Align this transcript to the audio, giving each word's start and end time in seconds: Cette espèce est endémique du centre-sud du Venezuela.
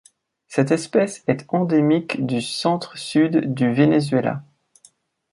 Cette 0.47 0.71
espèce 0.71 1.23
est 1.27 1.45
endémique 1.49 2.25
du 2.25 2.41
centre-sud 2.41 3.53
du 3.53 3.71
Venezuela. 3.71 4.41